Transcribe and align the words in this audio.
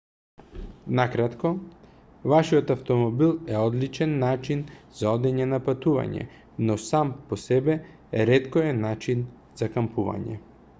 на 0.99 1.03
кратко 1.15 1.49
вашиот 2.31 2.71
автомобил 2.77 3.35
е 3.53 3.59
одличен 3.65 4.17
начин 4.25 4.65
за 5.01 5.13
одење 5.13 5.49
на 5.53 5.61
патување 5.69 6.27
но 6.71 6.81
сам 6.87 7.15
по 7.31 7.41
себе 7.45 7.79
ретко 8.33 8.69
е 8.73 8.77
начин 8.89 9.25
за 9.63 9.73
кампување 9.79 10.43